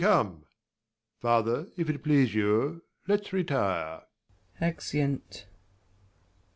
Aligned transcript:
I 0.01 0.03
come! 0.03 0.45
Father, 1.19 1.67
if 1.77 1.87
it 1.87 2.03
please 2.03 2.33
you, 2.33 2.81
let's 3.07 3.31
retire. 3.31 4.01
[Exeunt. 4.59 5.45